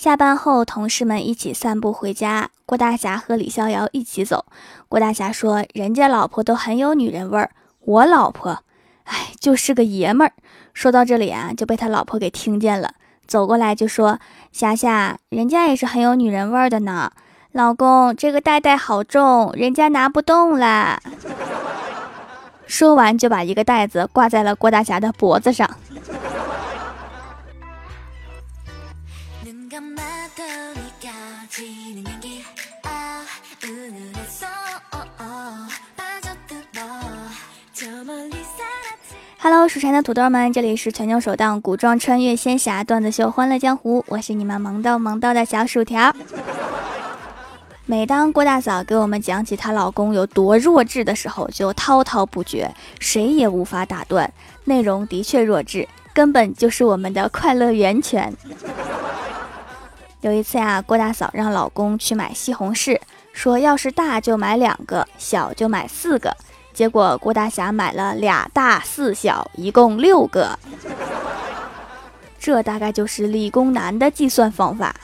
[0.00, 2.48] 下班后，同事们一起散步回家。
[2.64, 4.46] 郭大侠和李逍遥一起走。
[4.88, 8.62] 郭大侠说：“人家老婆都很有女人味儿，我老婆，
[9.04, 10.32] 哎，就是个爷们儿。”
[10.72, 12.94] 说到这里啊，就被他老婆给听见了，
[13.26, 14.18] 走过来就说
[14.50, 17.12] ：“霞霞，人家也是很有女人味儿的呢。
[17.52, 20.98] 老公，这个袋袋好重，人家拿不动啦。”
[22.66, 25.68] 说完就把一个袋子挂在了郭大侠的脖子上。
[39.42, 46.14] Hello，蜀山的土豆们，这里是全球首档古装穿越仙侠段子秀《欢乐江湖》，我是你们萌逗萌逗的小薯条。
[47.86, 54.30] 每当郭大嫂给我们讲起她老公有多弱智的时候，就滔滔不绝，谁也无法打断。
[54.64, 58.30] 内容的确弱智，根本就是我们的快乐源泉。
[60.20, 63.00] 有一次呀，郭大嫂让老公去买西红柿，
[63.32, 66.36] 说要是大就买两个，小就买四个。
[66.80, 70.58] 结果郭大侠买了俩大四小，一共六个。
[72.38, 74.96] 这大概就是理工男的计算方法。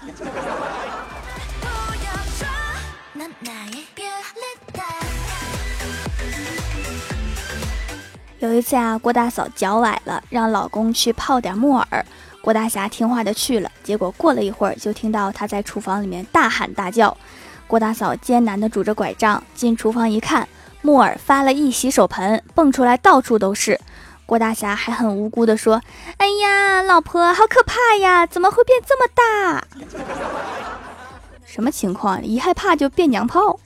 [8.38, 12.06] 有一次啊，郭大嫂脚崴了，让老公去泡点木耳。
[12.40, 17.14] 郭大侠听话的去了，结果过了一会儿，就听到他在厨房里面大喊大叫。
[17.66, 20.48] 郭大嫂艰难的拄着拐杖进厨房一看，
[20.86, 23.80] 木耳发了一洗手盆，蹦出来到处都是。
[24.24, 25.82] 郭大侠还很无辜的说
[26.16, 29.66] ：“哎呀，老婆，好可怕呀，怎么会变这么大？
[31.44, 32.24] 什么情况？
[32.24, 33.58] 一害怕就变娘炮？”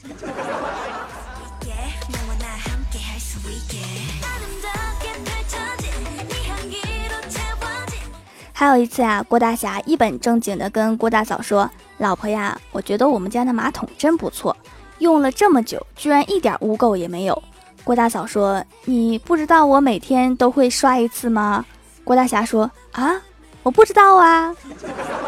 [8.54, 14.56] 还有一次啊，郭大侠一本正经的跟郭大嫂说：“老婆呀，我觉得我们家的马桶真不错，
[15.00, 17.42] 用了这么久，居然一点污垢也没有。”
[17.82, 21.64] 郭大嫂说：“你不知道我每天都会刷一次吗？”
[22.04, 23.20] 郭大侠说：“啊，
[23.62, 24.54] 我不知道啊。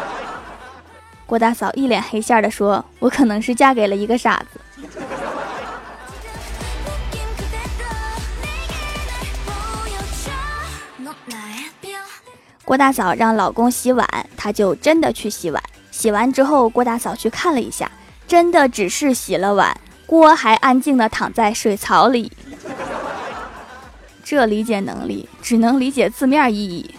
[1.25, 4.59] ”郭大嫂一脸黑线的说：“我可能是嫁给了一个傻子。”
[12.65, 14.07] 郭大嫂让老公洗碗，
[14.37, 15.61] 她就真的去洗碗。
[15.91, 17.91] 洗完之后，郭大嫂去看了一下，
[18.33, 22.31] 真的只是洗了碗，锅还安静的躺在水槽里。
[24.23, 26.95] 这理解能力只能理解字面意义。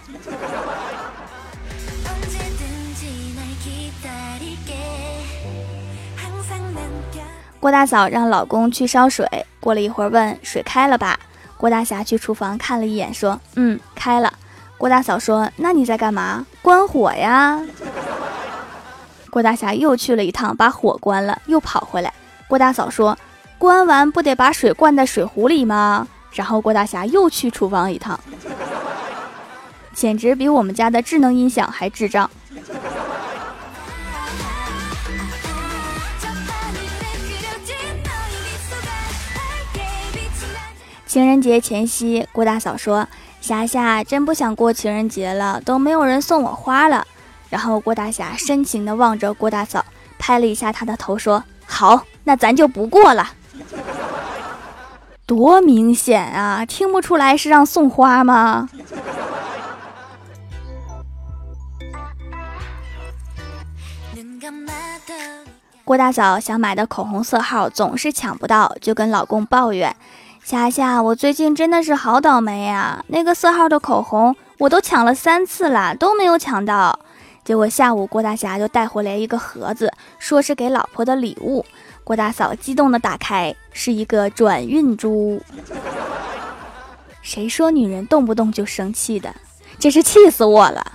[7.58, 9.26] 郭大嫂让老公去烧水，
[9.58, 11.18] 过了一会儿问水开了吧？
[11.56, 14.32] 郭大侠去厨房看了一眼，说：“嗯，开了。”
[14.78, 16.46] 郭大嫂说：“那你在干嘛？
[16.62, 17.60] 关火呀！”
[19.34, 22.14] 郭大侠又去了一趟，把火关了，又跑回来。
[22.46, 23.18] 郭大嫂说
[23.58, 28.16] ：“关完不得把水灌在水壶里吗？”然后郭大侠又去厨房一趟，
[29.92, 32.30] 简直比我们家的智能音响还智障。
[41.06, 43.08] 情人节前夕，郭大嫂说。
[43.40, 47.06] 霞霞真不想过情人节了，都没有人送我花了。
[47.50, 49.84] 然后郭大侠深情地望着郭大嫂，
[50.18, 53.32] 拍了一下她的头，说：“好，那咱就不过了。”
[55.26, 58.68] 多明显啊，听不出来是让送花吗？
[65.84, 69.94] 郭大嫂想买的口红色号总是抢不到，就跟老公抱怨。
[70.42, 73.02] 霞霞，我最近真的是好倒霉呀！
[73.08, 76.98] 那个色号的口红我都抢了三次了，都没有抢到。
[77.44, 81.64] 结果下午郭大侠就带回来一个盒子，说是给老婆的礼物。
[82.02, 85.42] 郭大嫂激动的打开，是一个转运珠。
[87.20, 89.34] 谁说女人动不动就生气的？
[89.78, 90.92] 真是气死我了！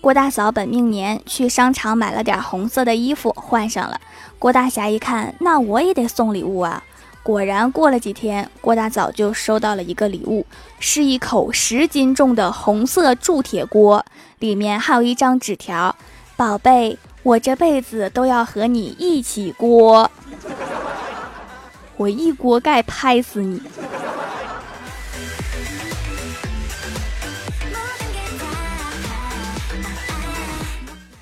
[0.00, 4.00] 郭大嫂本命年去商场买了点红色的衣服换上了。
[4.38, 6.82] 郭大侠一看，那我也得送礼物啊！
[7.22, 10.46] 果然，过了几天，郭大嫂就收到了一个礼物，
[10.78, 14.04] 是一口十斤重的红色铸铁锅，
[14.38, 15.94] 里面还有一张纸条
[16.36, 20.10] ：“宝贝，我这辈子都要和你一起锅，
[21.98, 23.60] 我一锅盖拍死你。”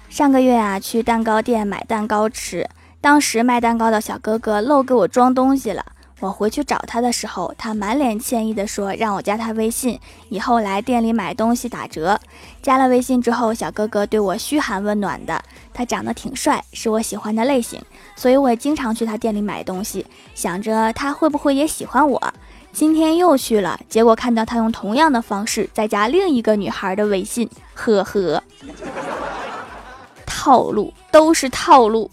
[0.09, 2.67] 上个月啊，去蛋糕店买蛋糕吃，
[3.07, 5.87] 当时卖蛋糕的小哥哥漏给我装东西了，
[6.19, 12.19] 我回去找他的时候，他满脸歉意地说让我加他微信，以后来店里买东西打折。
[12.61, 15.41] 加了微信之后，小哥哥对我嘘寒问暖的，
[15.73, 17.81] 他长得挺帅，是我喜欢的类型，
[18.17, 20.05] 所以我也经常去他店里买东西，
[20.35, 22.35] 想着他会不会也喜欢我。
[22.73, 28.43] 今天又去了，结果看到他用同样的方式再加另一个女孩的微信，呵呵，
[30.27, 32.11] 套路都是套路。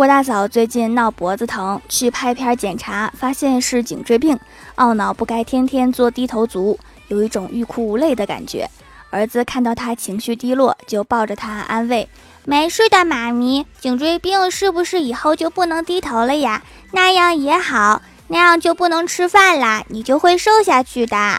[0.00, 4.40] 郭大嫂最近闹脖子疼，去拍片检查，发现是颈椎病，
[4.76, 8.66] 懊恼不该天天做低头族，有一种欲哭无泪的感觉。
[9.10, 12.08] 儿子看到他情绪低落，就抱着他安慰
[12.46, 16.62] ：“没事的，妈咪，颈椎病是不是以后就不能低头了呀？
[16.92, 21.38] 那样也好，那样就不能吃饭啦，你就会瘦下去的。”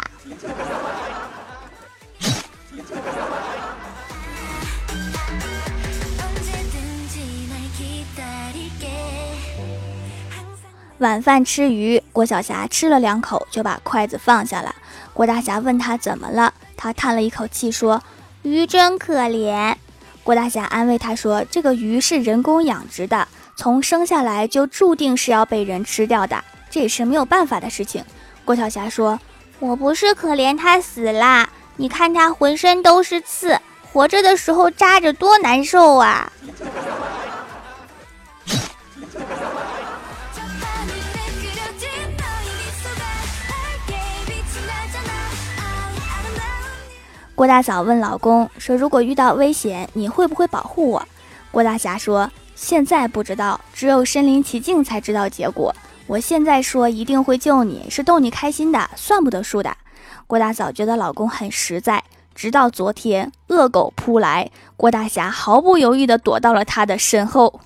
[11.02, 14.76] 晚饭吃鱼，郭晓霞吃了两口就把筷子放下了。
[15.14, 18.04] 郭大侠问他怎么了，他叹了一口气说
[18.44, 19.74] ：“鱼真可怜。”
[20.24, 28.06] 郭大侠安慰他说：“这个鱼是人工养殖的，从生下来就注定是要被人吃掉的，这也是没有办法的事情。”
[28.46, 29.20] 郭晓霞说
[29.58, 33.60] ：“我不是可怜它死了，你看它浑身都是刺，
[33.92, 36.32] 活着的时候扎着多难受啊。”
[47.42, 51.04] 郭大嫂问老公说：“如果遇到危险，你会不会保护我？”
[51.50, 55.76] 郭大侠说：“现在不知道，只有身临其境才知道结果。
[56.06, 59.76] 我现在说一定会救你，是逗你开心的，算不得数的。”
[60.28, 62.04] 郭大嫂觉得老公很实在。
[62.36, 67.60] 直到昨天，恶狗扑来，郭大侠毫不犹豫地躲到了他的身后。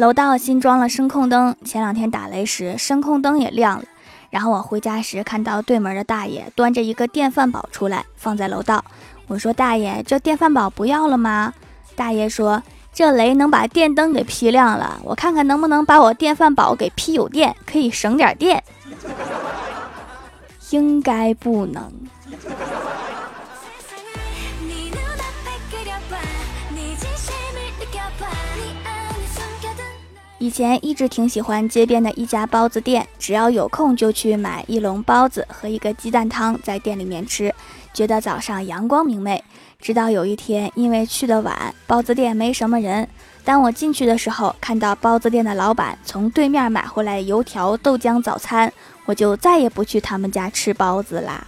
[0.00, 3.84] 楼道新装了声控灯，前两天打雷时声控灯也亮了。
[4.30, 8.82] 然后我回家时看到对门的大爷端着一个电饭煲出来，放在楼道。
[9.26, 11.52] 我说：“大爷，这电饭煲不要了吗？”
[11.94, 12.62] 大爷说
[12.94, 18.64] ：“这雷能把电灯给劈亮了，我看看能不能把我电饭煲给劈有电，可以省点电。”
[20.70, 21.92] 应该不能。
[30.40, 37.54] 以前一直挺喜欢街边的一家包子店，只要有空就去买一笼包子和一个鸡蛋汤，在店里面吃，
[37.92, 39.44] 觉得早上阳光明媚。
[39.78, 43.06] 直到有一天，因为去的晚，包子店没什么人。
[43.44, 48.72] 当我进去的时候，看到包子店的老板从对面买回来油条、豆浆早餐，
[49.04, 51.46] 我就再也不去他们家吃包子啦。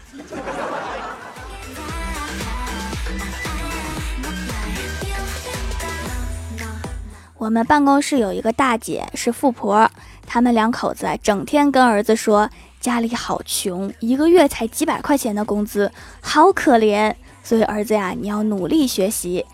[7.42, 9.90] 我们办公室有一个大姐是富婆，
[10.24, 12.48] 他们两口子整天跟儿子说
[12.80, 15.90] 家里好穷，一个月才几百块钱的工资，
[16.20, 17.12] 好可怜。
[17.42, 19.44] 所以儿子呀，你要努力学习。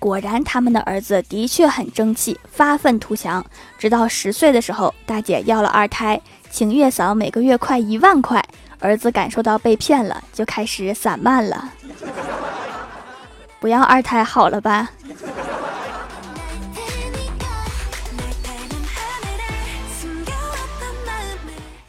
[0.00, 3.46] 果然，他们的儿子的确很争气，发愤图强。
[3.78, 6.20] 直到十岁的时候，大姐要了二胎，
[6.50, 8.44] 请月嫂每个月快一万块，
[8.80, 11.70] 儿子感受到被骗了，就开始散漫了。
[13.60, 14.90] 不要二胎好了吧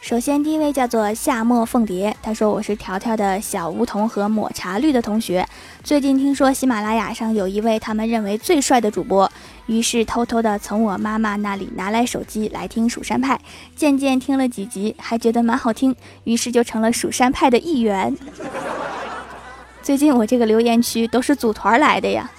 [0.00, 5.46] 首先，第一位叫做夏末凤蝶，他说：“我是条条的小梧桐和抹茶绿的同学。
[5.82, 9.30] 最近听说喜马拉雅上有一位他们认为最帅的主播，
[9.66, 13.38] 于是偷偷的从我妈妈那里拿来手机来听蜀山派。
[13.76, 18.16] 渐渐听了几集，还觉得蛮好听，于是就成了蜀山派的一员。
[19.82, 22.30] 最近我这个留言区都是组团来的呀。”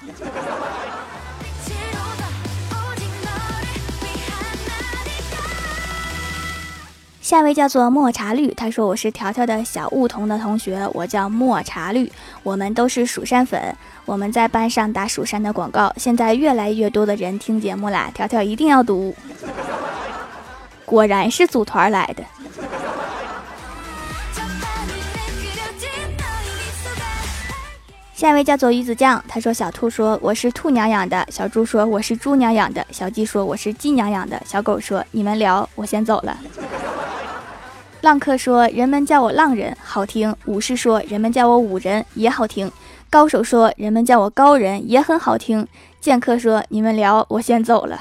[7.29, 13.61] 下一位叫做抹茶绿，他说我是条条的小梧桐的同学，我叫抹茶绿，我们都是蜀山粉，
[14.03, 19.15] 我们在班上打蜀山的广告，现在越来越多的人听节目啦，条条一定要读，
[20.85, 22.23] 果然是组团来的。
[28.15, 36.35] 下一位叫做鱼子酱，他说：“小兔说我是兔娘养的，小猪说我是猪娘养的，小鸡说我是鸡娘养的，小狗说你们聊，我先走了。”
[38.01, 42.71] 浪客说：“人们叫我浪人，好听。”武士说：“人们叫我武人，也好听。”
[43.11, 45.67] 高手说：“人们叫我高人，也很好听。”
[45.99, 47.99] 剑客说：“你们聊，我先走了。”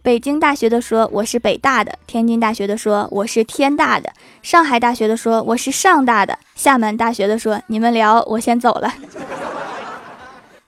[0.00, 8.94] 北京大学的说：“我是北大的。”天津大学的说：“我是天大的。”上海大学的说：“我是上大的。”厦门大学的说：“你们聊，我先走了。”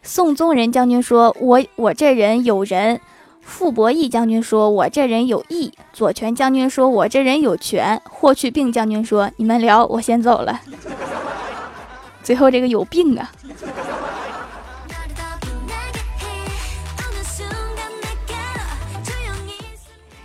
[0.02, 3.00] 宋宗仁将军说：“我我这人有人。”
[3.44, 10.60] 傅博义将军说：“我这人有义。”左权将军说：“我这人有权。”霍去病将军说：“你们聊，我先走了。
[12.22, 13.30] ”最后这个有病啊！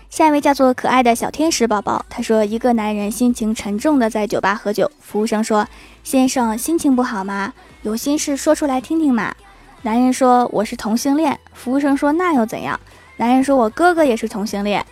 [0.10, 5.68] 下一位叫做可爱的小天使宝宝，他说：“一个男人心情沉重的在酒吧喝酒，服务生说
[6.04, 7.54] ：‘先生心情不好吗？
[7.82, 9.36] 有心事说出来听听嘛。’
[9.84, 12.80] 男人说：‘我是同性恋。’服务生说：‘那又怎样？’
[13.18, 14.86] 男人说：‘我哥哥也是同性恋，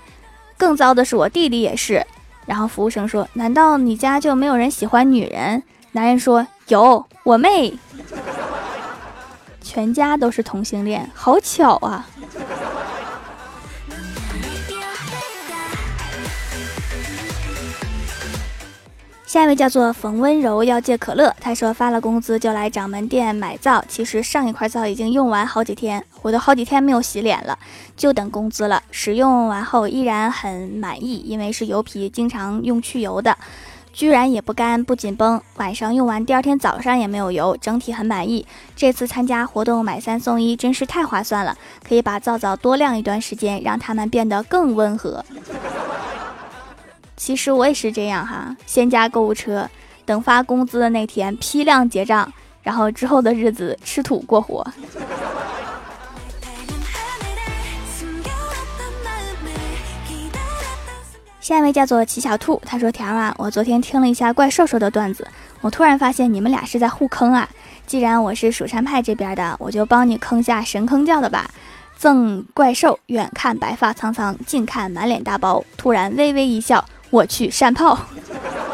[0.58, 2.05] 更糟的是我弟弟也是。’
[2.46, 5.63] 然后服务生说：‘难道你家就没有人喜欢女人？’
[5.94, 7.74] 男人说：‘有，我妹，
[9.62, 12.08] 全家都是同性恋，好巧啊。’”
[19.36, 21.36] 下一位叫做冯温柔，要借可乐。
[21.42, 27.60] 他说发了工资就来掌门店买皂，其实上一块皂已经用完好几天，我都好几天没有洗脸了，
[27.98, 28.82] 就等工资了。
[28.92, 33.38] 使用完后依然很满意，因为是油皮，经常用去油的，
[33.92, 35.42] 居然也不干不紧绷。
[35.58, 38.48] 晚上用完，第二天早上也没有油，整体很满意。
[38.74, 45.25] 这次参加活动买三送一，真是太划算了，可以把皂皂多晾一段时间，让它们变得更温和。
[47.17, 49.69] 其实我也是这样哈，先加购物车，
[50.05, 52.31] 等发工资的那天批量结账，
[52.62, 54.65] 然后之后的日子吃土过活。
[61.39, 65.27] 下一位叫做齐小兔，他说：“条啊，我昨天听了一下怪兽兽的段子，
[65.62, 67.48] 我突然发现你们俩是在互坑啊。
[67.86, 71.50] 既然我是蜀山派这边的，我就帮你坑下神坑教的吧。”
[71.98, 76.84] 赠怪兽，远看白发苍苍，近看满脸大包，突然微微一笑。
[77.15, 77.98] 我去山炮，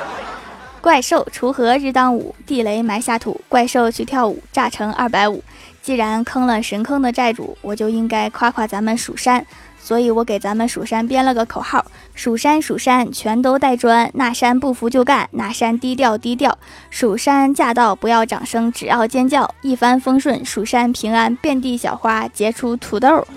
[0.81, 3.39] 怪兽锄禾日当午，地雷埋下土。
[3.47, 5.43] 怪兽去跳舞，炸成二百五。
[5.83, 9.45] 既然坑了神坑的债主，我就应该夸夸咱们蜀山。
[9.79, 16.57] 所以我给咱们蜀山编了个口号：蜀山蜀山全都带砖，那山不服就干，那山低调低调。
[16.89, 19.53] 蜀山驾到，不要掌声，只要尖叫。
[19.61, 23.27] 一帆风顺，蜀山平安，遍地小花结出土豆。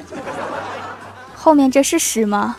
[1.35, 2.57] 后面这是诗吗？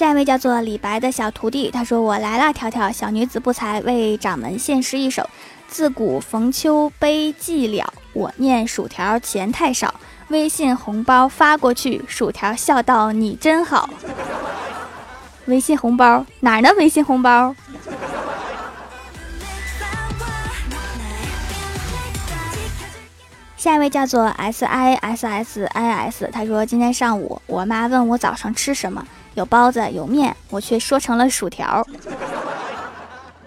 [0.00, 5.28] 下一位叫做李白的小徒弟，他说：“我来了，条条小女子不才，为掌门献诗一首。
[5.68, 9.94] 自古逢秋悲寂寥，我念薯条钱太少。
[10.28, 13.90] 微信红包发过去，薯条笑道你真好。
[15.44, 16.70] 微信红包哪儿呢？
[16.78, 17.54] 微信红包。”
[23.58, 31.86] 下一位叫做 S I S S I S，他说：“今天上午，我妈问我早上吃什么。”有包子有面，我却说成了薯条。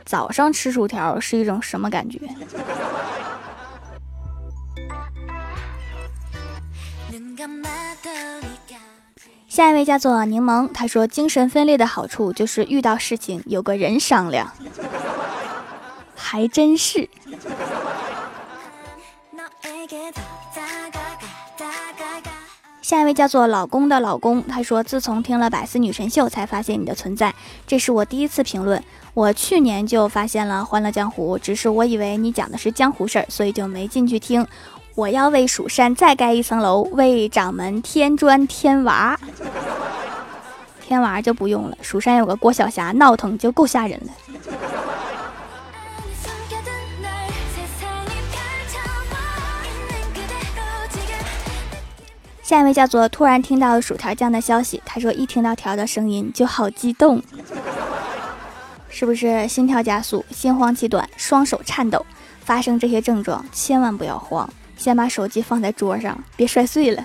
[0.06, 2.20] 早上吃薯条是一种什么感觉？
[9.48, 14.52] 下一位叫做柠檬，他说精神分裂的好处就是遇到事情有个人商量，
[16.16, 17.08] 还真是。
[22.94, 27.34] 下一位叫做老公的老公，他说：“自从听了百思女神秀，才发现你的存在。
[27.66, 28.84] 这是我第一次评论。
[29.16, 34.46] 我去年就发现了《欢乐江湖》，只是我以为你讲的是江湖事儿，所以就没进去听。
[34.94, 39.20] 我要为蜀山再盖一层楼，为掌门添砖添瓦。
[40.80, 44.14] 添娃就不用了，蜀山有个郭晓霞，闹腾就够吓人了。”
[52.54, 57.20] 下一位叫做突然听到薯条酱的消息，他说一听到条的声音就好激动，
[58.90, 62.06] 是不是心跳加速、心慌气短、双手颤抖？
[62.42, 67.04] 发生这些症状千万不要慌，先把手机放在桌上，别摔碎了。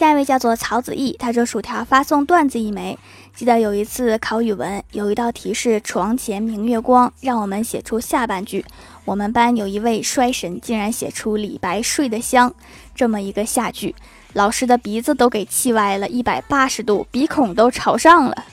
[0.00, 2.98] 下一位叫做曹子毅，他说薯条发送段子一枚。
[3.34, 8.64] 记得有一次考语文，有一道题是“床前明月光”，让我们写出下半句。
[9.04, 12.50] 我们班有一位衰神，竟然写出“李白睡得香”
[12.96, 13.94] 这么一个下句，
[14.32, 18.44] 老师的鼻子都给气歪了，一百八十度，鼻孔都朝上了。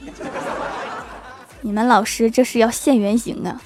[1.61, 3.61] 你们老师这是要现原形啊！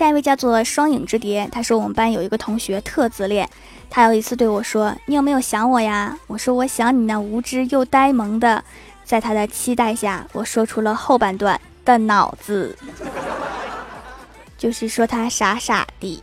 [0.00, 3.46] 下一位叫做双影之蝶，他说我们班有一个同学特自恋，
[3.90, 8.64] 他有一次对我说：“你有没有想我呀？”我说：“我想你那无知又呆萌的。”
[9.04, 12.74] 在他的期待下，我说出了后半段的脑子，
[14.56, 16.22] 就是说他傻傻的。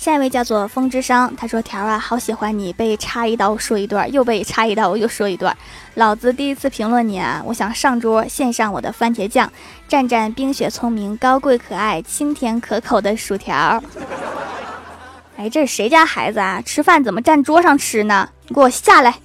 [0.00, 5.54] 下一位叫做风之伤，他说：“条啊，好喜欢你被插一刀说一段，又被插一刀又说一段。
[5.96, 9.52] 老子第一次评论你啊，我想上桌献上我的番茄酱，
[9.90, 13.84] 蘸蘸冰雪聪明、高贵可爱、清甜可口的薯条。
[15.36, 16.62] 哎，这是谁家孩子啊？
[16.64, 18.26] 吃饭怎么站桌上吃呢？
[18.48, 19.16] 你给我下来！”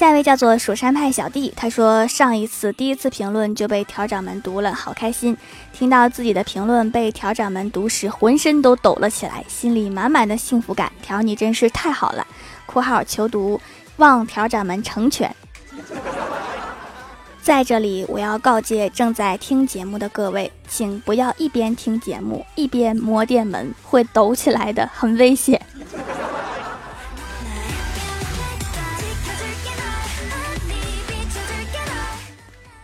[0.00, 5.36] 下一位叫做蜀山派小弟，他说上一次第一次评论就被条掌门读了，好开心！
[5.74, 10.90] 听到自己的评论被条掌门读时，浑身都抖了起来，心里满满的幸福感。
[11.02, 12.26] 条你真是太好了
[12.64, 13.60] ！（括号求读，
[13.98, 15.36] 望条掌门成全。）
[17.42, 25.60] 在这里，我要告诫正在听节目的各位，请不要一边听节目一边摸电门，会抖起来的，很危险。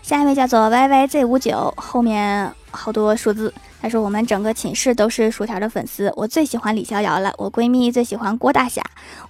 [0.07, 3.53] 下一位叫做 Y Y Z 五九，后面好多数字。
[3.83, 8.81] 他说我们整个寝室都是薯条的粉丝，我最喜欢李逍遥了，我闺蜜最喜欢郭大侠。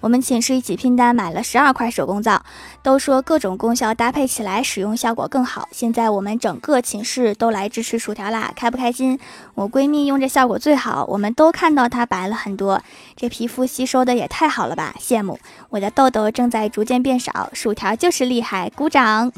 [0.01, 2.43] 我们寝室一起拼单买了十二块手工皂，
[2.83, 5.67] 都说各种功效搭配起来使用效果更好。
[5.71, 9.19] 现在我们整个寝室都来支持薯条啦，开不开心？
[9.55, 12.79] 我闺蜜用着效果最好，我们都看到她白了很多，
[13.15, 15.39] 这皮肤吸收的也太好了吧，羡慕！
[15.71, 19.31] 我的痘痘正在逐渐变少，薯条就是厉害，鼓掌！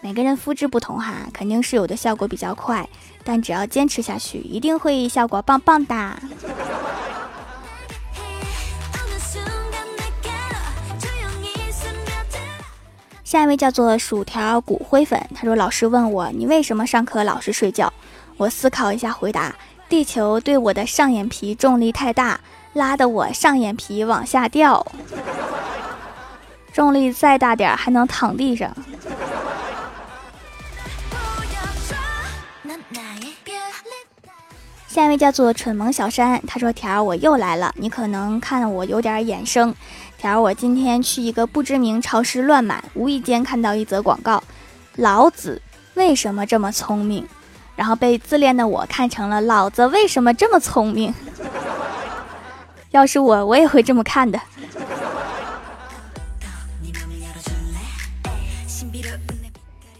[0.00, 2.88] 每个人肤质不同哈，肯定是有的效果比较快，
[3.24, 6.16] 但只要坚持下去，一定会效果棒棒的。
[13.24, 17.92] 下一位叫做薯条骨灰粉，他说：“老师问我你为什么上课老是睡觉？”
[18.38, 19.52] 我思考一下回答
[19.88, 22.38] ：“地球对我的上眼皮重力太大，
[22.74, 24.86] 拉得我上眼皮往下掉。
[26.72, 28.72] 重力再大点还能躺地上。”
[34.96, 39.74] 下一位叫做蠢萌小山，他说：“条儿我又来了，你可能看我有点眼生。
[40.16, 44.42] 条儿我今天去一个不知名超市乱买，无意间看到一则广告，
[44.94, 45.60] 老子
[45.96, 47.28] 为什么这么聪明？
[47.76, 51.12] 然后被自恋的我看成了老子为什么这么聪明？
[52.92, 54.40] 要是我，我也会这么看的。”